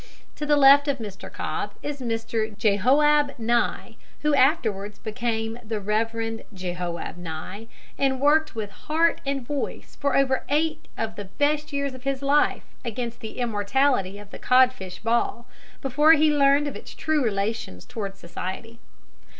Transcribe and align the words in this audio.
To 0.37 0.47
the 0.47 0.57
left 0.57 0.87
of 0.87 0.97
Mr. 0.97 1.31
Cobb 1.31 1.73
is 1.83 2.01
Mr. 2.01 2.57
Jehoab 2.57 3.37
Nye, 3.37 3.97
who 4.21 4.33
afterwards 4.33 4.97
became 4.97 5.59
the 5.63 5.79
Rev. 5.79 6.41
Jehoab 6.55 7.17
Nye 7.17 7.67
and 7.99 8.19
worked 8.19 8.55
with 8.55 8.71
heart 8.71 9.21
and 9.27 9.45
voice 9.45 9.95
for 9.97 10.17
over 10.17 10.43
eight 10.49 10.87
of 10.97 11.17
the 11.17 11.25
best 11.25 11.71
years 11.71 11.93
of 11.93 12.01
his 12.01 12.23
life 12.23 12.63
against 12.83 13.19
the 13.19 13.37
immorality 13.37 14.17
of 14.17 14.31
the 14.31 14.39
codfish 14.39 14.97
ball, 14.97 15.45
before 15.83 16.13
he 16.13 16.31
learned 16.35 16.67
of 16.67 16.75
its 16.75 16.95
true 16.95 17.23
relations 17.23 17.85
towards 17.85 18.17
society. 18.17 18.79